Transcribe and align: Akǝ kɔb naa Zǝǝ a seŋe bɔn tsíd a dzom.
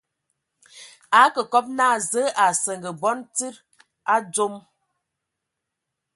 Akǝ 1.21 1.41
kɔb 1.51 1.65
naa 1.77 1.95
Zǝǝ 2.09 2.25
a 2.45 2.45
seŋe 2.63 2.89
bɔn 3.01 3.19
tsíd 3.35 3.55
a 4.13 4.15
dzom. 4.23 4.55